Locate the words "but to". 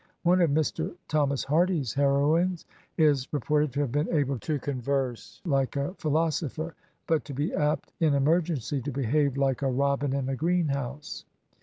7.05-7.35